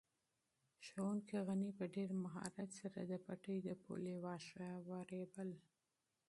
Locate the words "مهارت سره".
2.23-2.99